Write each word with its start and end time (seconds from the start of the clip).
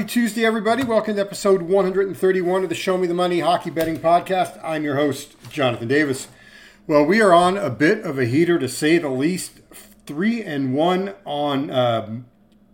happy 0.00 0.08
Tuesday, 0.08 0.46
everybody. 0.46 0.82
Welcome 0.82 1.16
to 1.16 1.20
episode 1.20 1.60
131 1.60 2.62
of 2.62 2.70
the 2.70 2.74
Show 2.74 2.96
Me 2.96 3.06
the 3.06 3.12
Money 3.12 3.40
Hockey 3.40 3.68
Betting 3.68 3.98
Podcast. 3.98 4.58
I'm 4.64 4.82
your 4.82 4.96
host, 4.96 5.36
Jonathan 5.50 5.88
Davis. 5.88 6.28
Well, 6.86 7.04
we 7.04 7.20
are 7.20 7.34
on 7.34 7.58
a 7.58 7.68
bit 7.68 8.02
of 8.02 8.18
a 8.18 8.24
heater 8.24 8.58
to 8.60 8.66
say 8.66 8.96
the 8.96 9.10
least. 9.10 9.60
Three 10.06 10.42
and 10.42 10.72
one 10.72 11.12
on 11.26 11.70
uh, 11.70 12.20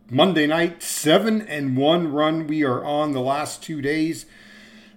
Monday 0.08 0.46
night, 0.46 0.84
seven 0.84 1.42
and 1.42 1.76
one 1.76 2.12
run 2.12 2.46
we 2.46 2.62
are 2.62 2.84
on 2.84 3.10
the 3.10 3.20
last 3.20 3.60
two 3.60 3.82
days. 3.82 4.26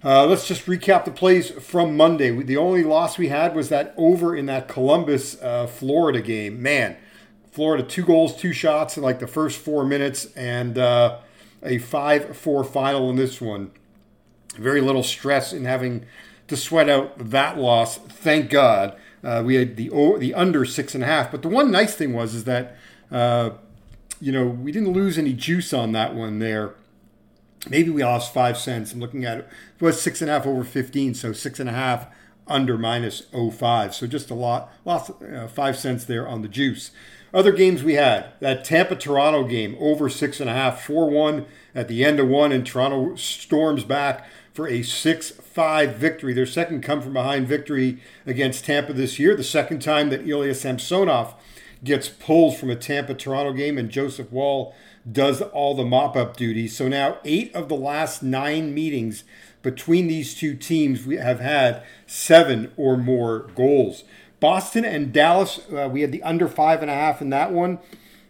Uh, 0.03 0.27
let's 0.27 0.47
just 0.47 0.67
recap 0.67 1.05
the 1.05 1.11
plays 1.11 1.49
from 1.49 1.97
Monday. 1.97 2.29
The 2.43 2.57
only 2.57 2.83
loss 2.83 3.17
we 3.17 3.29
had 3.29 3.55
was 3.55 3.69
that 3.69 3.95
over 3.97 4.35
in 4.35 4.45
that 4.45 4.67
Columbus, 4.67 5.41
uh, 5.41 5.65
Florida 5.65 6.21
game. 6.21 6.61
Man, 6.61 6.95
Florida 7.49 7.81
two 7.81 8.05
goals, 8.05 8.35
two 8.35 8.53
shots 8.53 8.97
in 8.97 9.01
like 9.01 9.17
the 9.17 9.25
first 9.25 9.57
four 9.57 9.83
minutes, 9.83 10.25
and 10.35 10.77
uh, 10.77 11.17
a 11.63 11.77
5 11.77 12.35
4 12.35 12.63
final 12.63 13.09
in 13.09 13.15
this 13.15 13.41
one. 13.41 13.71
Very 14.57 14.81
little 14.81 15.03
stress 15.03 15.53
in 15.53 15.65
having 15.65 16.05
to 16.47 16.57
sweat 16.57 16.89
out 16.89 17.17
that 17.29 17.57
loss. 17.57 17.97
Thank 17.97 18.49
God. 18.49 18.95
Uh, 19.23 19.43
we 19.45 19.55
had 19.55 19.75
the 19.75 19.89
the 20.17 20.33
under 20.33 20.65
six 20.65 20.95
and 20.95 21.03
a 21.03 21.07
half. 21.07 21.31
But 21.31 21.41
the 21.41 21.49
one 21.49 21.71
nice 21.71 21.95
thing 21.95 22.13
was 22.13 22.33
is 22.33 22.45
that 22.45 22.75
uh, 23.11 23.51
you 24.19 24.31
know 24.31 24.45
we 24.45 24.71
didn't 24.71 24.93
lose 24.93 25.17
any 25.17 25.33
juice 25.33 25.73
on 25.73 25.91
that 25.93 26.15
one 26.15 26.39
there. 26.39 26.75
Maybe 27.69 27.89
we 27.89 28.03
lost 28.03 28.33
five 28.33 28.57
cents. 28.57 28.93
I'm 28.93 28.99
looking 28.99 29.25
at 29.25 29.39
it. 29.39 29.47
It 29.79 29.83
was 29.83 30.01
six 30.01 30.21
and 30.21 30.29
a 30.29 30.33
half 30.33 30.47
over 30.47 30.63
15, 30.63 31.13
so 31.13 31.33
six 31.33 31.59
and 31.59 31.69
a 31.69 31.73
half 31.73 32.07
under 32.47 32.77
minus 32.77 33.23
05. 33.33 33.93
So 33.93 34.07
just 34.07 34.29
a 34.29 34.33
lot, 34.33 34.71
lost 34.85 35.11
uh, 35.21 35.47
five 35.47 35.77
cents 35.77 36.05
there 36.05 36.27
on 36.27 36.41
the 36.41 36.47
juice. 36.47 36.91
Other 37.33 37.51
games 37.51 37.83
we 37.83 37.93
had 37.93 38.31
that 38.39 38.63
Tampa 38.63 38.95
Toronto 38.95 39.43
game 39.43 39.75
over 39.79 40.09
six 40.09 40.39
and 40.39 40.49
a 40.49 40.53
half, 40.53 40.83
4 40.83 41.09
1 41.09 41.45
at 41.75 41.87
the 41.87 42.03
end 42.03 42.19
of 42.19 42.27
one, 42.27 42.51
and 42.51 42.65
Toronto 42.65 43.15
storms 43.15 43.83
back 43.83 44.27
for 44.53 44.67
a 44.67 44.81
6 44.81 45.29
5 45.31 45.95
victory. 45.95 46.33
Their 46.33 46.45
second 46.45 46.81
come 46.81 47.01
from 47.01 47.13
behind 47.13 47.47
victory 47.47 48.01
against 48.25 48.65
Tampa 48.65 48.93
this 48.93 49.19
year. 49.19 49.35
The 49.35 49.43
second 49.43 49.81
time 49.81 50.09
that 50.09 50.27
Ilya 50.27 50.55
Samsonov 50.55 51.35
gets 51.83 52.09
pulled 52.09 52.57
from 52.57 52.69
a 52.69 52.75
Tampa 52.75 53.13
Toronto 53.13 53.53
game, 53.53 53.77
and 53.77 53.89
Joseph 53.89 54.31
Woll 54.31 54.73
does 55.09 55.41
all 55.41 55.75
the 55.75 55.85
mop 55.85 56.15
up 56.15 56.35
duties. 56.35 56.75
So 56.75 56.87
now, 56.87 57.19
eight 57.23 57.53
of 57.55 57.69
the 57.69 57.75
last 57.75 58.21
nine 58.21 58.73
meetings 58.73 59.23
between 59.61 60.07
these 60.07 60.35
two 60.35 60.55
teams 60.55 61.05
we 61.05 61.17
have 61.17 61.39
had 61.39 61.83
seven 62.05 62.71
or 62.75 62.97
more 62.97 63.49
goals. 63.55 64.03
Boston 64.39 64.85
and 64.85 65.11
Dallas, 65.11 65.59
uh, 65.71 65.89
we 65.91 66.01
had 66.01 66.11
the 66.11 66.23
under 66.23 66.47
five 66.47 66.81
and 66.81 66.89
a 66.89 66.93
half 66.93 67.21
in 67.21 67.29
that 67.29 67.51
one. 67.51 67.79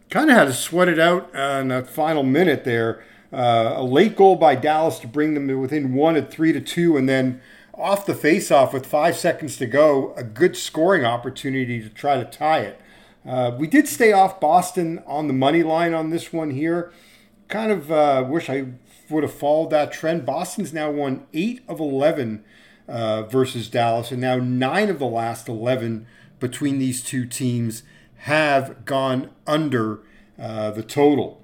Kind 0.10 0.30
of 0.30 0.36
had 0.36 0.46
to 0.46 0.54
sweat 0.54 0.88
it 0.88 1.00
out 1.00 1.30
uh, 1.36 1.60
in 1.62 1.68
the 1.68 1.84
final 1.84 2.24
minute 2.24 2.64
there. 2.64 3.04
Uh, 3.32 3.74
a 3.76 3.84
late 3.84 4.16
goal 4.16 4.36
by 4.36 4.56
Dallas 4.56 4.98
to 5.00 5.08
bring 5.08 5.36
them 5.36 5.48
within 5.60 5.94
one 5.94 6.16
at 6.16 6.32
three 6.32 6.52
to 6.52 6.60
two, 6.60 6.98
and 6.98 7.08
then 7.08 7.42
off 7.76 8.06
the 8.06 8.14
faceoff 8.14 8.74
with 8.74 8.86
five 8.86 9.16
seconds 9.16 9.56
to 9.58 9.68
go, 9.68 10.14
a 10.16 10.24
good 10.24 10.58
scoring 10.58 11.06
opportunity 11.06 11.82
to 11.82 11.90
try 11.90 12.18
to 12.18 12.26
tie 12.26 12.62
it. 12.62 12.82
Uh, 13.26 13.56
we 13.58 13.68
did 13.68 13.88
stay 13.88 14.12
off 14.12 14.40
Boston 14.40 15.04
on 15.06 15.28
the 15.28 15.34
money 15.34 15.62
line 15.62 15.94
on 15.94 16.10
this 16.10 16.34
one 16.34 16.52
here. 16.52 16.92
Kind 17.48 17.72
of 17.72 17.92
uh, 17.92 18.26
wish 18.28 18.50
I 18.50 18.66
would 19.10 19.24
have 19.24 19.34
followed 19.34 19.70
that 19.70 19.92
trend. 19.92 20.26
Boston's 20.26 20.74
now 20.74 20.90
won 20.90 21.26
eight 21.34 21.62
of 21.68 21.80
11 21.80 22.44
uh, 22.90 23.24
versus 23.24 23.70
Dallas, 23.70 24.12
and 24.12 24.20
now 24.20 24.38
nine 24.38 24.90
of 24.90 25.00
the 25.00 25.06
last 25.06 25.48
11 25.48 26.08
between 26.40 26.80
these 26.80 27.04
two 27.04 27.26
teams 27.26 27.84
have 28.18 28.84
gone 28.84 29.30
under 29.46 30.02
uh, 30.40 30.72
the 30.72 30.84
total. 30.84 31.44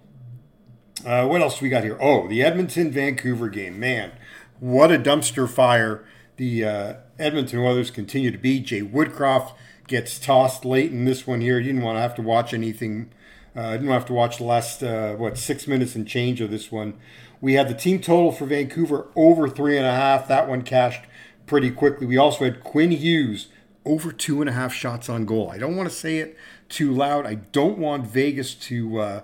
Uh, 1.06 1.28
what 1.28 1.42
else 1.42 1.62
we 1.62 1.70
got 1.70 1.84
here? 1.84 1.98
Oh, 2.02 2.28
the 2.28 2.42
Edmonton 2.42 2.92
Vancouver 2.92 3.48
game. 3.48 3.80
Man, 3.80 4.12
what 4.60 4.92
a 4.92 4.98
dumpster 4.98 5.48
fire 5.48 6.06
the 6.38 6.66
uh, 6.66 6.94
Edmonton 7.20 7.60
Oilers 7.60 7.92
continue 7.92 8.32
to 8.32 8.38
be. 8.38 8.60
Jay 8.60 8.82
Woodcroft 8.82 9.54
gets 9.88 10.20
tossed 10.20 10.66
late 10.66 10.92
in 10.92 11.06
this 11.06 11.28
one 11.28 11.42
here. 11.42 11.60
You 11.60 11.66
didn't 11.66 11.84
want 11.84 11.98
to 11.98 12.02
have 12.02 12.16
to 12.16 12.22
watch 12.22 12.54
anything. 12.54 13.12
I 13.56 13.60
uh, 13.60 13.72
didn't 13.74 13.90
have 13.90 14.06
to 14.08 14.14
watch 14.14 14.38
the 14.38 14.44
last, 14.44 14.84
uh, 14.84 15.14
what, 15.14 15.38
six 15.38 15.68
minutes 15.68 15.96
and 15.96 16.08
change 16.08 16.42
of 16.42 16.52
this 16.52 16.72
one. 16.72 16.96
We 17.40 17.54
had 17.54 17.70
the 17.70 17.74
team 17.74 18.02
total 18.02 18.32
for 18.32 18.46
Vancouver 18.46 19.08
over 19.16 19.48
three 19.48 19.78
and 19.78 19.86
a 19.86 19.94
half. 19.94 20.28
That 20.28 20.50
one 20.50 20.64
cashed 20.64 21.06
pretty 21.46 21.72
quickly. 21.72 22.08
We 22.08 22.18
also 22.18 22.46
had 22.46 22.64
Quinn 22.64 22.92
Hughes 22.92 23.48
over 23.86 24.12
two 24.12 24.42
and 24.42 24.50
a 24.50 24.54
half 24.54 24.74
shots 24.74 25.10
on 25.10 25.26
goal. 25.26 25.50
I 25.52 25.58
don't 25.58 25.76
want 25.76 25.90
to 25.90 25.96
say 25.96 26.18
it 26.18 26.38
too 26.70 26.92
loud. 26.92 27.26
I 27.26 27.36
don't 27.36 27.78
want 27.78 28.08
Vegas 28.08 28.56
to 28.56 29.00
uh, 29.00 29.22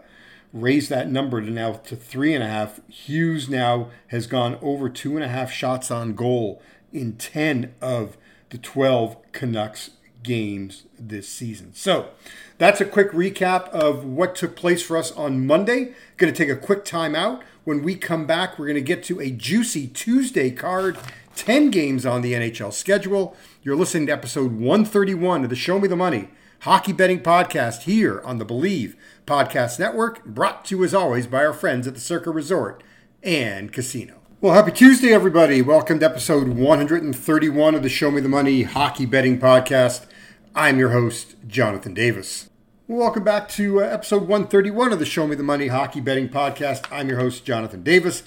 raise 0.53 0.89
that 0.89 1.09
number 1.09 1.41
to 1.41 1.49
now 1.49 1.73
to 1.73 1.95
three 1.95 2.33
and 2.33 2.43
a 2.43 2.47
half. 2.47 2.79
Hughes 2.87 3.49
now 3.49 3.89
has 4.07 4.27
gone 4.27 4.57
over 4.61 4.89
two 4.89 5.15
and 5.15 5.23
a 5.23 5.29
half 5.29 5.51
shots 5.51 5.89
on 5.89 6.13
goal 6.13 6.61
in 6.93 7.13
10 7.13 7.73
of 7.81 8.17
the 8.49 8.57
12 8.57 9.31
Canucks 9.31 9.91
games 10.23 10.83
this 10.99 11.27
season. 11.27 11.73
So 11.73 12.09
that's 12.57 12.81
a 12.81 12.85
quick 12.85 13.11
recap 13.11 13.69
of 13.69 14.03
what 14.05 14.35
took 14.35 14.55
place 14.55 14.83
for 14.83 14.97
us 14.97 15.11
on 15.13 15.47
Monday. 15.47 15.93
Going 16.17 16.31
to 16.31 16.37
take 16.37 16.49
a 16.49 16.59
quick 16.59 16.85
time 16.85 17.15
out. 17.15 17.41
When 17.63 17.83
we 17.83 17.95
come 17.95 18.25
back, 18.25 18.57
we're 18.57 18.67
going 18.67 18.75
to 18.75 18.81
get 18.81 19.03
to 19.05 19.19
a 19.19 19.31
juicy 19.31 19.87
Tuesday 19.87 20.51
card 20.51 20.97
10 21.35 21.71
games 21.71 22.05
on 22.05 22.21
the 22.21 22.33
NHL 22.33 22.73
schedule. 22.73 23.35
You're 23.63 23.75
listening 23.75 24.07
to 24.07 24.13
episode 24.13 24.53
131 24.53 25.43
of 25.43 25.49
the 25.49 25.55
Show 25.55 25.79
Me 25.79 25.87
the 25.87 25.95
Money 25.95 26.29
Hockey 26.61 26.93
Betting 26.93 27.21
Podcast 27.21 27.83
here 27.83 28.21
on 28.21 28.37
the 28.37 28.45
Believe 28.45 28.95
Podcast 29.25 29.79
Network, 29.79 30.23
brought 30.25 30.65
to 30.65 30.77
you 30.77 30.83
as 30.83 30.93
always 30.93 31.27
by 31.27 31.45
our 31.45 31.53
friends 31.53 31.87
at 31.87 31.95
the 31.95 31.99
Circa 31.99 32.29
Resort 32.29 32.83
and 33.23 33.71
Casino. 33.71 34.15
Well, 34.41 34.53
happy 34.53 34.71
Tuesday, 34.71 35.13
everybody. 35.13 35.61
Welcome 35.61 35.99
to 35.99 36.05
episode 36.05 36.49
131 36.49 37.75
of 37.75 37.83
the 37.83 37.89
Show 37.89 38.11
Me 38.11 38.21
the 38.21 38.29
Money 38.29 38.63
Hockey 38.63 39.05
Betting 39.05 39.39
Podcast. 39.39 40.05
I'm 40.53 40.77
your 40.77 40.89
host, 40.89 41.35
Jonathan 41.47 41.93
Davis. 41.93 42.49
Welcome 42.87 43.23
back 43.23 43.47
to 43.49 43.81
uh, 43.81 43.85
episode 43.85 44.23
131 44.23 44.91
of 44.91 44.99
the 44.99 45.05
Show 45.05 45.25
Me 45.25 45.35
the 45.35 45.43
Money 45.43 45.67
Hockey 45.67 46.01
Betting 46.01 46.27
Podcast. 46.27 46.85
I'm 46.91 47.07
your 47.07 47.19
host, 47.19 47.45
Jonathan 47.45 47.83
Davis. 47.83 48.23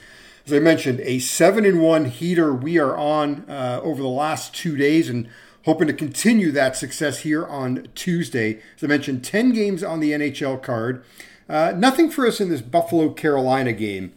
As 0.46 0.52
I 0.52 0.58
mentioned, 0.58 1.00
a 1.00 1.20
seven 1.20 1.64
in 1.64 1.80
one 1.80 2.04
heater 2.04 2.52
we 2.52 2.78
are 2.78 2.96
on 2.96 3.48
uh, 3.48 3.80
over 3.82 4.02
the 4.02 4.08
last 4.08 4.54
two 4.54 4.76
days 4.76 5.08
and 5.08 5.26
hoping 5.64 5.88
to 5.88 5.94
continue 5.94 6.50
that 6.50 6.76
success 6.76 7.20
here 7.20 7.46
on 7.46 7.88
Tuesday. 7.94 8.60
As 8.76 8.84
I 8.84 8.86
mentioned, 8.86 9.24
10 9.24 9.52
games 9.52 9.82
on 9.82 10.00
the 10.00 10.12
NHL 10.12 10.62
card. 10.62 11.02
Uh, 11.48 11.72
nothing 11.74 12.10
for 12.10 12.26
us 12.26 12.42
in 12.42 12.50
this 12.50 12.60
Buffalo 12.60 13.10
Carolina 13.10 13.72
game. 13.72 14.12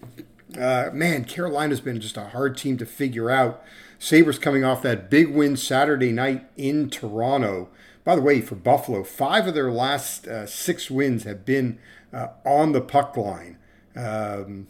Uh, 0.60 0.90
man, 0.92 1.24
Carolina's 1.24 1.80
been 1.80 2.02
just 2.02 2.18
a 2.18 2.26
hard 2.26 2.58
team 2.58 2.78
to 2.78 2.86
figure 2.86 3.30
out. 3.30 3.64
Sabres 3.98 4.38
coming 4.38 4.66
off 4.66 4.82
that 4.82 5.10
big 5.10 5.34
win 5.34 5.56
Saturday 5.56 6.12
night 6.12 6.46
in 6.58 6.90
Toronto. 6.90 7.70
By 8.04 8.18
the 8.18 8.22
way, 8.22 8.42
for 8.42 8.56
Buffalo, 8.56 9.04
five 9.06 9.48
of 9.48 9.54
their 9.54 9.72
last 9.72 10.28
uh, 10.28 10.46
six 10.46 10.92
wins 10.92 11.24
have 11.24 11.46
been 11.46 11.80
uh, 12.12 12.28
on 12.46 12.74
the 12.74 12.82
puck 12.82 13.16
line. 13.16 13.58
Um, 13.96 14.68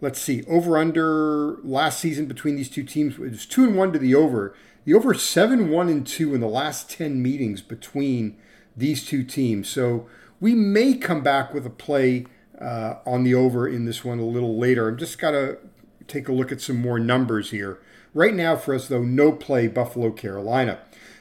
let's 0.00 0.20
see, 0.20 0.44
over 0.46 0.78
under 0.78 1.58
last 1.62 1.98
season 2.00 2.26
between 2.26 2.56
these 2.56 2.68
two 2.68 2.84
teams 2.84 3.14
it 3.14 3.20
was 3.20 3.46
two 3.46 3.64
and 3.64 3.76
one 3.76 3.92
to 3.92 3.98
the 3.98 4.14
over. 4.14 4.54
The 4.84 4.94
over 4.94 5.12
seven, 5.14 5.70
one 5.70 5.88
and 5.88 6.06
two 6.06 6.34
in 6.34 6.40
the 6.40 6.48
last 6.48 6.90
10 6.90 7.22
meetings 7.22 7.60
between 7.60 8.36
these 8.76 9.04
two 9.04 9.22
teams. 9.22 9.68
So 9.68 10.06
we 10.40 10.54
may 10.54 10.94
come 10.94 11.22
back 11.22 11.52
with 11.52 11.66
a 11.66 11.70
play 11.70 12.26
uh, 12.60 12.94
on 13.04 13.22
the 13.22 13.34
over 13.34 13.68
in 13.68 13.84
this 13.84 14.04
one 14.04 14.18
a 14.18 14.24
little 14.24 14.58
later. 14.58 14.88
I'm 14.88 14.96
just 14.96 15.18
got 15.18 15.32
to 15.32 15.58
take 16.06 16.28
a 16.28 16.32
look 16.32 16.50
at 16.50 16.60
some 16.60 16.80
more 16.80 16.98
numbers 16.98 17.50
here. 17.50 17.80
Right 18.14 18.34
now, 18.34 18.56
for 18.56 18.74
us, 18.74 18.88
though, 18.88 19.02
no 19.02 19.32
play 19.32 19.68
Buffalo, 19.68 20.10
Carolina. 20.10 20.78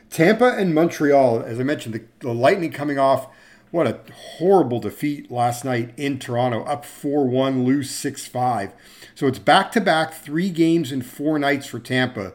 Tampa 0.09 0.55
and 0.57 0.73
Montreal, 0.73 1.41
as 1.41 1.59
I 1.59 1.63
mentioned, 1.63 1.95
the, 1.95 2.03
the 2.19 2.33
Lightning 2.33 2.71
coming 2.71 2.97
off 2.97 3.27
what 3.71 3.87
a 3.87 3.99
horrible 4.13 4.79
defeat 4.79 5.31
last 5.31 5.65
night 5.65 5.93
in 5.97 6.19
Toronto, 6.19 6.63
up 6.63 6.85
4 6.85 7.25
1, 7.25 7.65
lose 7.65 7.89
6 7.91 8.27
5. 8.27 8.73
So 9.15 9.27
it's 9.27 9.39
back 9.39 9.71
to 9.73 9.81
back 9.81 10.13
three 10.13 10.49
games 10.49 10.91
in 10.91 11.01
four 11.01 11.37
nights 11.39 11.67
for 11.67 11.79
Tampa. 11.79 12.33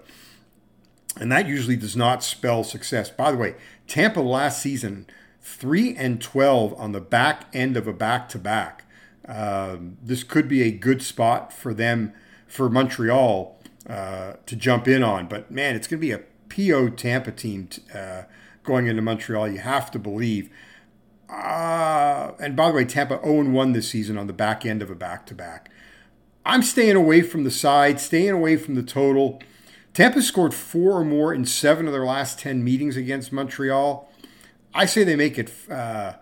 And 1.18 1.30
that 1.30 1.46
usually 1.46 1.76
does 1.76 1.96
not 1.96 2.22
spell 2.24 2.64
success. 2.64 3.10
By 3.10 3.30
the 3.32 3.38
way, 3.38 3.54
Tampa 3.86 4.20
last 4.20 4.62
season, 4.62 5.06
3 5.42 5.94
and 5.96 6.20
12 6.20 6.74
on 6.78 6.92
the 6.92 7.00
back 7.00 7.46
end 7.52 7.76
of 7.76 7.86
a 7.86 7.92
back 7.92 8.28
to 8.30 8.38
back. 8.38 8.84
This 10.02 10.24
could 10.24 10.48
be 10.48 10.62
a 10.62 10.70
good 10.70 11.02
spot 11.02 11.52
for 11.52 11.74
them, 11.74 12.12
for 12.46 12.68
Montreal 12.68 13.58
uh, 13.88 14.34
to 14.46 14.56
jump 14.56 14.88
in 14.88 15.02
on. 15.02 15.26
But 15.26 15.50
man, 15.50 15.76
it's 15.76 15.86
going 15.86 16.00
to 16.00 16.06
be 16.06 16.12
a 16.12 16.22
PO 16.48 16.90
Tampa 16.90 17.32
team 17.32 17.68
uh, 17.94 18.22
going 18.62 18.86
into 18.86 19.02
Montreal. 19.02 19.48
You 19.48 19.58
have 19.58 19.90
to 19.92 19.98
believe. 19.98 20.50
Uh, 21.32 22.32
and 22.38 22.54
by 22.54 22.68
the 22.68 22.74
way, 22.74 22.84
Tampa 22.84 23.18
0 23.24 23.48
1 23.50 23.72
this 23.72 23.88
season 23.88 24.18
on 24.18 24.26
the 24.26 24.34
back 24.34 24.66
end 24.66 24.82
of 24.82 24.90
a 24.90 24.94
back 24.94 25.24
to 25.26 25.34
back. 25.34 25.70
I'm 26.44 26.62
staying 26.62 26.96
away 26.96 27.22
from 27.22 27.44
the 27.44 27.50
side, 27.50 28.00
staying 28.00 28.30
away 28.30 28.56
from 28.56 28.74
the 28.74 28.82
total. 28.82 29.40
Tampa 29.94 30.20
scored 30.20 30.52
four 30.52 30.92
or 30.92 31.04
more 31.04 31.32
in 31.32 31.46
seven 31.46 31.86
of 31.86 31.92
their 31.92 32.04
last 32.04 32.38
10 32.38 32.62
meetings 32.62 32.96
against 32.96 33.32
Montreal. 33.32 34.10
I 34.74 34.84
say 34.84 35.04
they 35.04 35.16
make 35.16 35.38
it 35.38 35.52
uh, 35.70 36.14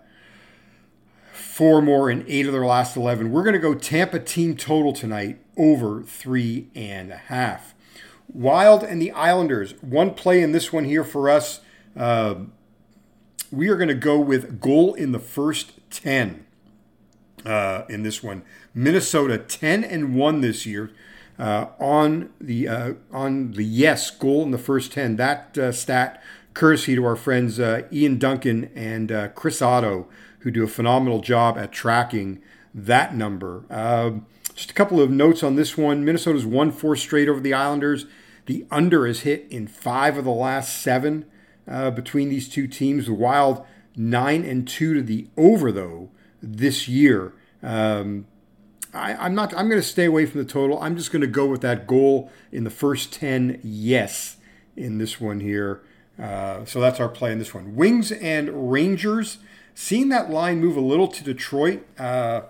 four 1.33 1.81
more 1.81 2.09
in 2.09 2.23
eight 2.27 2.45
of 2.45 2.53
their 2.53 2.65
last 2.65 2.95
11. 2.95 3.31
We're 3.31 3.43
going 3.43 3.53
to 3.53 3.59
go 3.59 3.73
Tampa 3.73 4.19
team 4.19 4.55
total 4.55 4.93
tonight 4.93 5.39
over 5.57 6.03
three 6.03 6.69
and 6.73 7.11
a 7.11 7.17
half. 7.17 7.73
Wild 8.29 8.83
and 8.83 9.01
the 9.01 9.11
Islanders, 9.11 9.73
one 9.81 10.13
play 10.13 10.41
in 10.41 10.53
this 10.53 10.71
one 10.71 10.85
here 10.85 11.03
for 11.03 11.29
us. 11.29 11.59
Uh, 11.97 12.35
we 13.51 13.69
are 13.69 13.75
going 13.75 13.87
to 13.87 13.93
go 13.93 14.19
with 14.19 14.59
goal 14.59 14.93
in 14.93 15.11
the 15.11 15.19
first 15.19 15.73
10 15.89 16.45
uh, 17.45 17.83
in 17.89 18.03
this 18.03 18.23
one. 18.23 18.43
Minnesota 18.73 19.37
10 19.37 19.83
and 19.83 20.15
1 20.15 20.41
this 20.41 20.65
year. 20.65 20.91
Uh, 21.39 21.69
on 21.79 22.29
the 22.39 22.67
uh, 22.67 22.93
on 23.11 23.53
the 23.53 23.63
yes 23.63 24.11
goal 24.11 24.43
in 24.43 24.51
the 24.51 24.59
first 24.59 24.91
10 24.91 25.15
that 25.15 25.57
uh, 25.57 25.71
stat 25.71 26.21
courtesy 26.53 26.93
to 26.93 27.03
our 27.03 27.15
friends 27.15 27.59
uh, 27.59 27.81
Ian 27.91 28.19
Duncan 28.19 28.69
and 28.75 29.11
uh, 29.11 29.29
Chris 29.29 29.59
Otto 29.59 30.07
who 30.39 30.51
do 30.51 30.63
a 30.63 30.67
phenomenal 30.67 31.19
job 31.19 31.57
at 31.57 31.71
tracking 31.71 32.43
that 32.75 33.15
number 33.15 33.63
um, 33.71 34.27
just 34.53 34.69
a 34.69 34.73
couple 34.75 34.99
of 35.01 35.09
notes 35.09 35.41
on 35.41 35.55
this 35.55 35.75
one 35.75 36.05
Minnesota's 36.05 36.45
won 36.45 36.69
four 36.69 36.95
straight 36.95 37.27
over 37.27 37.39
the 37.39 37.55
Islanders 37.55 38.05
the 38.45 38.67
under 38.69 39.07
is 39.07 39.21
hit 39.21 39.47
in 39.49 39.65
five 39.65 40.17
of 40.17 40.25
the 40.25 40.31
last 40.31 40.79
seven 40.79 41.25
uh, 41.67 41.91
between 41.91 42.29
these 42.29 42.49
two 42.49 42.67
teams. 42.67 43.05
The 43.05 43.13
Wild 43.13 43.65
nine 43.95 44.43
and 44.45 44.67
two 44.67 44.93
to 44.93 45.01
the 45.01 45.27
over 45.37 45.71
though 45.71 46.09
this 46.41 46.87
year. 46.87 47.33
Um, 47.61 48.25
I, 48.93 49.25
am 49.25 49.35
not. 49.35 49.53
I'm 49.55 49.69
going 49.69 49.81
to 49.81 49.87
stay 49.87 50.05
away 50.05 50.25
from 50.25 50.39
the 50.41 50.47
total. 50.47 50.81
I'm 50.81 50.97
just 50.97 51.11
going 51.11 51.21
to 51.21 51.27
go 51.27 51.45
with 51.45 51.61
that 51.61 51.87
goal 51.87 52.31
in 52.51 52.63
the 52.63 52.69
first 52.69 53.13
ten. 53.13 53.59
Yes, 53.63 54.37
in 54.75 54.97
this 54.97 55.19
one 55.19 55.39
here. 55.39 55.81
Uh, 56.19 56.65
so 56.65 56.79
that's 56.79 56.99
our 56.99 57.09
play 57.09 57.31
in 57.31 57.39
this 57.39 57.53
one. 57.53 57.75
Wings 57.75 58.11
and 58.11 58.71
Rangers. 58.71 59.37
Seeing 59.73 60.09
that 60.09 60.29
line 60.29 60.59
move 60.59 60.75
a 60.75 60.81
little 60.81 61.07
to 61.07 61.23
Detroit. 61.23 61.85
Uh, 61.97 62.41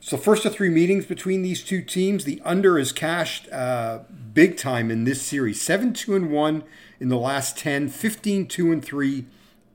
so 0.00 0.16
first 0.16 0.44
of 0.44 0.54
three 0.54 0.70
meetings 0.70 1.06
between 1.06 1.42
these 1.42 1.62
two 1.62 1.82
teams, 1.82 2.24
the 2.24 2.40
under 2.44 2.78
is 2.78 2.92
cashed 2.92 3.50
uh, 3.52 4.00
big 4.32 4.56
time 4.56 4.90
in 4.90 5.04
this 5.04 5.22
series. 5.22 5.60
Seven 5.60 5.92
two 5.92 6.16
and 6.16 6.30
one 6.30 6.64
in 7.04 7.10
the 7.10 7.18
last 7.18 7.58
10, 7.58 7.90
15 7.90 8.46
2 8.46 8.72
and 8.72 8.82
3 8.82 9.26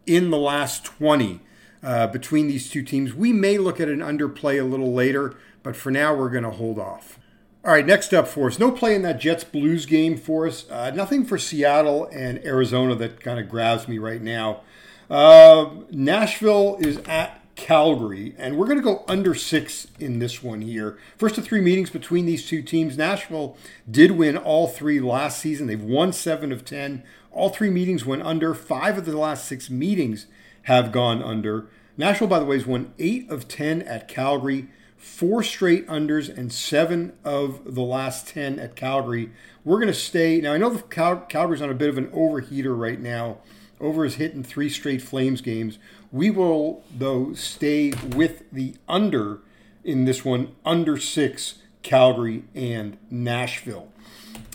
in 0.08 0.32
the 0.32 0.38
last 0.38 0.84
20 0.84 1.40
uh, 1.84 2.08
between 2.08 2.48
these 2.48 2.72
two 2.72 2.82
teams. 2.82 3.14
We 3.14 3.32
may 3.32 3.60
look 3.60 3.80
at 3.80 3.88
an 3.88 4.00
underplay 4.00 4.60
a 4.60 4.64
little 4.64 4.94
later, 4.94 5.36
but 5.62 5.76
for 5.76 5.92
now 5.92 6.16
we're 6.16 6.32
going 6.32 6.44
to 6.44 6.50
hold 6.50 6.80
off. 6.80 7.20
All 7.64 7.72
right, 7.72 7.86
next 7.86 8.16
up 8.16 8.28
for 8.28 8.48
us. 8.48 8.58
No 8.58 8.72
play 8.72 8.96
in 8.96 9.04
that 9.04 9.20
Jets 9.20 9.44
Blues 9.44 9.86
game 9.86 10.18
for 10.18 10.48
us. 10.48 10.68
Uh, 10.72 10.90
nothing 10.90 11.24
for 11.24 11.38
Seattle 11.38 12.10
and 12.12 12.44
Arizona 12.44 12.96
that 12.96 13.20
kind 13.20 13.40
of 13.40 13.48
grabs 13.48 13.88
me 13.88 14.00
right 14.00 14.24
now. 14.24 14.62
Uh, 15.08 15.70
Nashville 15.92 16.78
is 16.80 16.98
at 17.06 17.39
Calgary, 17.60 18.34
and 18.38 18.58
we're 18.58 18.66
going 18.66 18.78
to 18.78 18.84
go 18.84 19.04
under 19.10 19.36
six 19.36 19.88
in 20.00 20.20
this 20.20 20.42
one 20.42 20.62
here. 20.62 20.98
First 21.18 21.38
of 21.38 21.44
three 21.44 21.60
meetings 21.60 21.90
between 21.90 22.26
these 22.26 22.48
two 22.48 22.62
teams. 22.62 22.98
Nashville 22.98 23.58
did 23.90 24.12
win 24.12 24.38
all 24.38 24.66
three 24.66 25.02
last 25.02 25.40
season. 25.40 25.68
They've 25.68 25.84
won 25.84 26.14
seven 26.14 26.54
of 26.54 26.64
ten. 26.64 27.04
All 27.32 27.50
three 27.50 27.70
meetings 27.70 28.06
went 28.06 28.24
under. 28.24 28.54
Five 28.54 28.98
of 28.98 29.06
the 29.06 29.18
last 29.18 29.46
six 29.46 29.70
meetings 29.70 30.26
have 30.64 30.94
gone 30.94 31.22
under. 31.22 31.68
Nashville, 31.98 32.30
by 32.30 32.40
the 32.40 32.46
way, 32.46 32.56
has 32.56 32.66
won 32.66 32.94
eight 32.98 33.30
of 33.30 33.50
ten 33.50 33.82
at 33.82 34.08
Calgary, 34.08 34.70
four 34.96 35.44
straight 35.44 35.86
unders, 35.88 36.36
and 36.36 36.54
seven 36.54 37.12
of 37.26 37.76
the 37.76 37.84
last 37.84 38.30
ten 38.30 38.58
at 38.58 38.78
Calgary. 38.78 39.32
We're 39.66 39.80
going 39.80 39.88
to 39.88 39.94
stay. 39.94 40.40
Now, 40.40 40.54
I 40.54 40.58
know 40.58 40.70
the 40.70 40.82
Cal- 40.82 41.26
Calgary's 41.26 41.62
on 41.62 41.70
a 41.70 41.76
bit 41.76 41.90
of 41.90 41.98
an 41.98 42.10
overheater 42.14 42.74
right 42.74 43.02
now. 43.02 43.40
Over 43.80 44.04
his 44.04 44.16
hit 44.16 44.34
in 44.34 44.44
three 44.44 44.70
straight 44.70 45.02
Flames 45.02 45.42
games. 45.42 45.80
We 46.12 46.30
will, 46.30 46.84
though, 46.96 47.34
stay 47.34 47.94
with 48.16 48.44
the 48.52 48.76
under 48.88 49.40
in 49.84 50.06
this 50.06 50.26
one, 50.26 50.56
under 50.66 50.98
six, 50.98 51.60
Calgary 51.82 52.44
and 52.54 52.98
Nashville. 53.10 53.90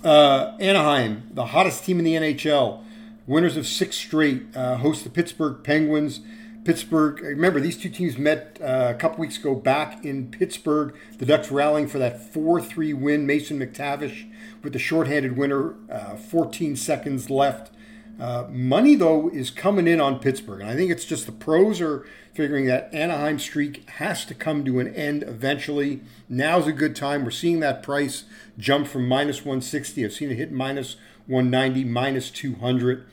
Uh, 0.04 0.56
Anaheim, 0.60 1.30
the 1.32 1.46
hottest 1.46 1.84
team 1.84 1.98
in 1.98 2.04
the 2.04 2.14
NHL, 2.14 2.84
winners 3.26 3.56
of 3.56 3.66
six 3.66 3.96
straight, 3.96 4.44
uh, 4.54 4.76
host 4.76 5.04
the 5.04 5.10
Pittsburgh 5.10 5.64
Penguins. 5.64 6.20
Pittsburgh, 6.64 7.20
remember, 7.20 7.60
these 7.60 7.76
two 7.76 7.90
teams 7.90 8.16
met 8.16 8.58
uh, 8.60 8.92
a 8.94 8.98
couple 8.98 9.20
weeks 9.20 9.38
ago 9.38 9.54
back 9.54 10.04
in 10.04 10.30
Pittsburgh. 10.30 10.94
The 11.18 11.26
Ducks 11.26 11.50
rallying 11.50 11.88
for 11.88 11.98
that 11.98 12.32
4 12.32 12.60
3 12.60 12.92
win. 12.94 13.26
Mason 13.26 13.58
McTavish 13.58 14.30
with 14.62 14.72
the 14.72 14.78
shorthanded 14.78 15.36
winner, 15.36 15.74
uh, 15.90 16.16
14 16.16 16.76
seconds 16.76 17.28
left 17.28 17.70
uh, 18.20 18.46
money, 18.50 18.94
though, 18.94 19.28
is 19.28 19.50
coming 19.50 19.86
in 19.86 20.00
on 20.00 20.20
Pittsburgh. 20.20 20.60
And 20.60 20.70
I 20.70 20.76
think 20.76 20.90
it's 20.90 21.04
just 21.04 21.26
the 21.26 21.32
pros 21.32 21.80
are 21.80 22.06
figuring 22.32 22.66
that 22.66 22.92
Anaheim 22.92 23.38
streak 23.38 23.88
has 23.90 24.24
to 24.26 24.34
come 24.34 24.64
to 24.64 24.80
an 24.80 24.94
end 24.94 25.22
eventually. 25.22 26.00
Now's 26.28 26.66
a 26.66 26.72
good 26.72 26.94
time. 26.94 27.24
We're 27.24 27.30
seeing 27.30 27.60
that 27.60 27.82
price 27.82 28.24
jump 28.58 28.86
from 28.86 29.08
minus 29.08 29.38
160. 29.38 30.04
I've 30.04 30.12
seen 30.12 30.30
it 30.30 30.36
hit 30.36 30.52
minus 30.52 30.96
190, 31.26 31.84
minus 31.84 32.30
200. 32.30 33.06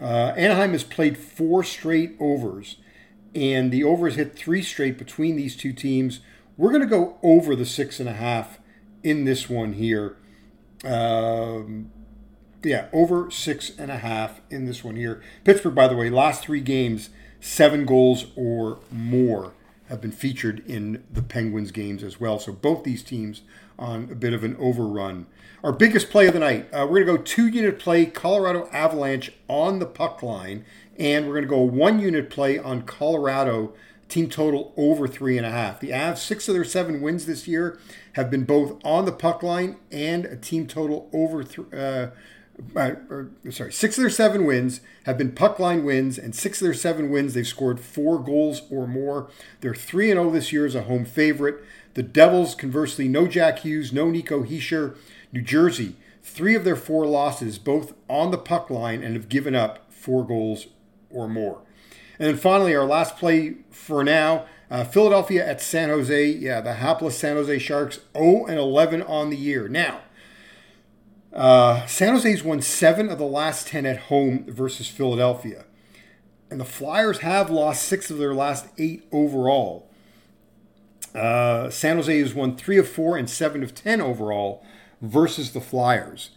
Uh, 0.00 0.04
Anaheim 0.36 0.72
has 0.72 0.84
played 0.84 1.16
four 1.16 1.64
straight 1.64 2.16
overs, 2.20 2.76
and 3.34 3.72
the 3.72 3.82
overs 3.82 4.16
hit 4.16 4.36
three 4.36 4.62
straight 4.62 4.98
between 4.98 5.36
these 5.36 5.56
two 5.56 5.72
teams. 5.72 6.20
We're 6.56 6.70
going 6.70 6.82
to 6.82 6.86
go 6.86 7.18
over 7.22 7.56
the 7.56 7.66
six 7.66 7.98
and 7.98 8.08
a 8.08 8.14
half 8.14 8.58
in 9.02 9.24
this 9.24 9.48
one 9.48 9.74
here. 9.74 10.16
Um, 10.84 11.90
yeah, 12.62 12.86
over 12.92 13.30
six 13.30 13.70
and 13.78 13.90
a 13.90 13.98
half 13.98 14.40
in 14.50 14.66
this 14.66 14.82
one 14.82 14.96
here. 14.96 15.22
Pittsburgh, 15.44 15.74
by 15.74 15.88
the 15.88 15.96
way, 15.96 16.10
last 16.10 16.42
three 16.42 16.60
games, 16.60 17.10
seven 17.40 17.84
goals 17.84 18.26
or 18.36 18.78
more 18.90 19.52
have 19.88 20.00
been 20.00 20.12
featured 20.12 20.64
in 20.66 21.04
the 21.12 21.22
Penguins 21.22 21.70
games 21.70 22.02
as 22.02 22.20
well. 22.20 22.38
So 22.38 22.52
both 22.52 22.82
these 22.82 23.02
teams 23.02 23.42
on 23.78 24.08
a 24.10 24.14
bit 24.14 24.32
of 24.32 24.42
an 24.42 24.56
overrun. 24.58 25.26
Our 25.62 25.72
biggest 25.72 26.10
play 26.10 26.26
of 26.26 26.32
the 26.32 26.40
night, 26.40 26.68
uh, 26.72 26.86
we're 26.88 27.04
going 27.04 27.06
to 27.06 27.16
go 27.18 27.22
two 27.22 27.46
unit 27.46 27.78
play 27.78 28.06
Colorado 28.06 28.68
Avalanche 28.72 29.32
on 29.48 29.78
the 29.78 29.86
puck 29.86 30.22
line, 30.22 30.64
and 30.98 31.26
we're 31.26 31.34
going 31.34 31.44
to 31.44 31.48
go 31.48 31.60
one 31.60 31.98
unit 31.98 32.30
play 32.30 32.58
on 32.58 32.82
Colorado 32.82 33.74
team 34.08 34.28
total 34.28 34.72
over 34.76 35.08
three 35.08 35.36
and 35.36 35.46
a 35.46 35.50
half. 35.50 35.80
The 35.80 35.90
Avs, 35.90 36.18
six 36.18 36.48
of 36.48 36.54
their 36.54 36.64
seven 36.64 37.00
wins 37.00 37.26
this 37.26 37.48
year 37.48 37.78
have 38.12 38.30
been 38.30 38.44
both 38.44 38.80
on 38.84 39.04
the 39.04 39.12
puck 39.12 39.42
line 39.42 39.76
and 39.90 40.24
a 40.24 40.36
team 40.36 40.66
total 40.66 41.10
over 41.12 41.42
th- 41.42 41.72
uh, 41.72 42.10
or, 42.74 43.30
sorry, 43.50 43.72
six 43.72 43.96
of 43.96 44.02
their 44.02 44.10
seven 44.10 44.44
wins 44.46 44.80
have 45.04 45.18
been 45.18 45.32
puck 45.32 45.58
line 45.58 45.84
wins, 45.84 46.18
and 46.18 46.34
six 46.34 46.60
of 46.60 46.66
their 46.66 46.74
seven 46.74 47.10
wins 47.10 47.34
they've 47.34 47.46
scored 47.46 47.80
four 47.80 48.18
goals 48.18 48.62
or 48.70 48.86
more. 48.86 49.30
They're 49.60 49.74
three 49.74 50.10
and 50.10 50.18
zero 50.18 50.28
oh 50.28 50.32
this 50.32 50.52
year 50.52 50.66
as 50.66 50.74
a 50.74 50.82
home 50.82 51.04
favorite. 51.04 51.62
The 51.94 52.02
Devils, 52.02 52.54
conversely, 52.54 53.08
no 53.08 53.26
Jack 53.26 53.60
Hughes, 53.60 53.92
no 53.92 54.10
Nico 54.10 54.42
Hischier. 54.42 54.96
New 55.32 55.42
Jersey, 55.42 55.96
three 56.22 56.54
of 56.54 56.64
their 56.64 56.76
four 56.76 57.06
losses, 57.06 57.58
both 57.58 57.94
on 58.08 58.30
the 58.30 58.38
puck 58.38 58.70
line, 58.70 59.02
and 59.02 59.14
have 59.16 59.28
given 59.28 59.54
up 59.54 59.92
four 59.92 60.26
goals 60.26 60.68
or 61.10 61.28
more. 61.28 61.62
And 62.18 62.28
then 62.28 62.36
finally, 62.36 62.74
our 62.74 62.84
last 62.84 63.16
play 63.16 63.56
for 63.70 64.02
now. 64.02 64.46
Uh, 64.70 64.82
Philadelphia 64.82 65.46
at 65.46 65.60
San 65.60 65.90
Jose. 65.90 66.26
Yeah, 66.26 66.60
the 66.60 66.74
hapless 66.74 67.18
San 67.18 67.36
Jose 67.36 67.58
Sharks 67.58 68.00
0 68.16 68.46
and 68.46 68.58
11 68.58 69.02
on 69.02 69.30
the 69.30 69.36
year. 69.36 69.68
Now, 69.68 70.00
uh, 71.36 71.86
San 71.86 72.14
Jose's 72.14 72.42
won 72.42 72.62
seven 72.62 73.10
of 73.10 73.18
the 73.18 73.26
last 73.26 73.68
10 73.68 73.84
at 73.84 73.98
home 73.98 74.46
versus 74.48 74.88
Philadelphia. 74.88 75.66
And 76.50 76.58
the 76.58 76.64
Flyers 76.64 77.18
have 77.18 77.50
lost 77.50 77.82
six 77.82 78.10
of 78.10 78.16
their 78.16 78.34
last 78.34 78.66
eight 78.78 79.06
overall. 79.12 79.90
Uh, 81.14 81.68
San 81.68 81.96
Jose 81.96 82.18
has 82.18 82.34
won 82.34 82.56
three 82.56 82.78
of 82.78 82.88
four 82.88 83.16
and 83.18 83.28
seven 83.28 83.62
of 83.62 83.74
10 83.74 84.00
overall 84.00 84.64
versus 85.02 85.52
the 85.52 85.60
Flyers. 85.60 86.30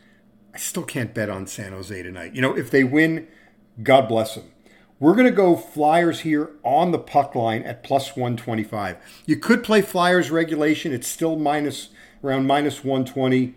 I 0.53 0.57
still 0.57 0.83
can't 0.83 1.13
bet 1.13 1.29
on 1.29 1.47
San 1.47 1.71
Jose 1.71 2.03
tonight. 2.03 2.35
You 2.35 2.41
know, 2.41 2.57
if 2.57 2.69
they 2.69 2.83
win, 2.83 3.27
God 3.81 4.07
bless 4.09 4.35
them. 4.35 4.51
We're 4.99 5.13
going 5.13 5.27
to 5.27 5.31
go 5.31 5.55
Flyers 5.55 6.21
here 6.21 6.51
on 6.63 6.91
the 6.91 6.99
puck 6.99 7.35
line 7.35 7.63
at 7.63 7.83
plus 7.83 8.17
125. 8.17 8.97
You 9.25 9.37
could 9.37 9.63
play 9.63 9.81
Flyers 9.81 10.29
regulation. 10.29 10.91
It's 10.91 11.07
still 11.07 11.37
minus 11.37 11.89
around 12.21 12.47
minus 12.47 12.83
120. 12.83 13.55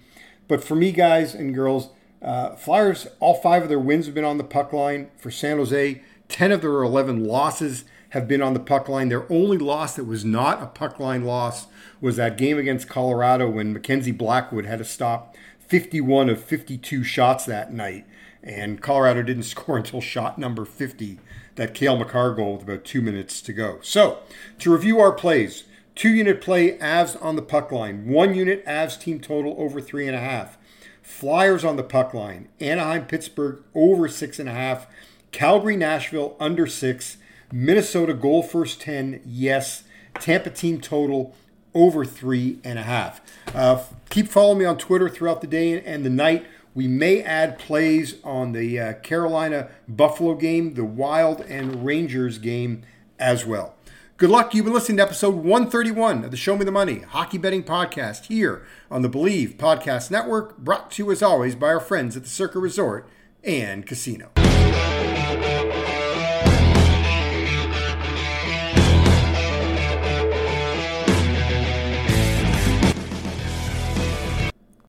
But 0.53 0.63
for 0.63 0.75
me, 0.75 0.93
guys 0.93 1.35
and 1.35 1.55
girls, 1.55 1.89
uh, 2.21 2.57
Flyers, 2.57 3.07
all 3.21 3.33
five 3.33 3.63
of 3.63 3.71
their 3.71 3.79
wins 3.79 4.05
have 4.05 4.15
been 4.15 4.23
on 4.23 4.37
the 4.37 4.45
puck 4.45 4.71
line. 4.71 5.09
For 5.17 5.31
San 5.31 5.57
Jose, 5.57 6.03
10 6.29 6.53
of 6.53 6.61
their 6.61 6.83
11 6.83 7.25
losses 7.25 7.87
have 8.11 8.29
been 8.29 8.43
on 8.43 8.53
the 8.53 8.61
puck 8.61 8.87
line. 8.87 9.09
Their 9.09 9.25
only 9.33 9.57
loss 9.57 9.97
that 9.97 10.05
was 10.05 10.27
not 10.27 10.63
a 10.63 10.67
puck 10.67 11.01
line 11.01 11.25
loss 11.25 11.69
was 12.03 12.17
that 12.17 12.37
game 12.37 12.59
against 12.59 12.87
Colorado 12.87 13.49
when 13.49 13.73
Mackenzie 13.73 14.13
Blackwood 14.13 14.67
had 14.67 14.81
to 14.81 14.85
stop 14.85 15.35
51 15.59 16.29
of 16.29 16.45
52 16.45 17.03
shots 17.03 17.47
that 17.47 17.73
night. 17.73 18.05
And 18.43 18.83
Colorado 18.83 19.23
didn't 19.23 19.45
score 19.45 19.79
until 19.79 20.03
shot 20.03 20.37
number 20.37 20.67
50, 20.67 21.19
that 21.55 21.73
Cale 21.73 21.97
Makar 21.97 22.35
goal 22.35 22.57
with 22.59 22.65
about 22.65 22.85
two 22.85 23.01
minutes 23.01 23.41
to 23.41 23.55
go. 23.55 23.79
So, 23.81 24.19
to 24.59 24.71
review 24.71 25.01
our 25.01 25.13
plays, 25.13 25.65
Two 25.95 26.09
unit 26.09 26.41
play, 26.41 26.79
Avs 26.79 27.23
on 27.23 27.37
the 27.37 27.43
puck 27.43 27.71
line. 27.71 28.09
One 28.09 28.35
unit, 28.35 28.65
Avs 28.67 28.99
team 28.99 29.21
total 29.21 29.55
over 29.59 29.81
three 29.81 30.07
and 30.07 30.17
a 30.17 30.21
half. 30.21 30.57
Flyers 31.03 31.65
on 31.65 31.77
the 31.77 31.83
puck 31.83 32.15
line. 32.15 32.49
Anaheim, 32.61 33.07
Pittsburgh 33.07 33.63
over 33.75 34.09
six 34.09 34.39
and 34.39 34.49
a 34.49 34.53
half. 34.53 34.87
Calgary, 35.33 35.77
Nashville 35.77 36.37
under 36.41 36.67
six. 36.67 37.19
Minnesota 37.53 38.15
goal 38.15 38.43
first 38.43 38.81
10, 38.81 39.21
yes. 39.27 39.85
Tampa 40.15 40.51
team 40.51 40.81
total 40.81 41.35
over 41.75 42.05
three 42.05 42.59
and 42.65 42.79
a 42.79 42.83
half. 42.83 43.21
Uh, 43.55 43.83
keep 44.11 44.29
following 44.29 44.59
me 44.59 44.65
on 44.65 44.79
Twitter 44.79 45.09
throughout 45.09 45.41
the 45.41 45.47
day 45.47 45.83
and 45.83 46.05
the 46.05 46.11
night. 46.11 46.47
We 46.75 46.89
may 46.89 47.23
add 47.23 47.59
plays 47.59 48.17
on 48.25 48.53
the 48.53 48.81
uh, 48.81 48.93
Carolina 48.95 49.69
Buffalo 49.87 50.35
game, 50.35 50.75
the 50.75 50.85
Wild 50.85 51.43
and 51.43 51.85
Rangers 51.85 52.39
game 52.39 52.83
as 53.19 53.45
well. 53.45 53.75
Good 54.23 54.31
luck. 54.31 54.55
You've 54.55 54.67
been 54.67 54.73
listening 54.73 54.99
to 54.99 55.03
episode 55.03 55.35
131 55.35 56.23
of 56.23 56.31
the 56.31 56.37
Show 56.37 56.57
Me 56.57 56.65
the 56.65 56.71
Money 56.71 57.01
Hockey 57.01 57.39
Betting 57.39 57.65
Podcast 57.65 58.27
here 58.27 58.65
on 58.89 59.03
the 59.03 59.09
Believe 59.09 59.57
Podcast 59.59 60.13
Network, 60.13 60.57
brought 60.59 60.93
to 60.93 61.03
you 61.03 61.11
as 61.11 61.25
always 61.25 61.57
by 61.57 61.67
our 61.67 61.81
friends 61.81 62.17
at 62.17 62.23
the 62.23 62.29
Circa 62.29 62.61
Resort 62.61 63.09
and 63.43 63.85
Casino. 63.85 64.31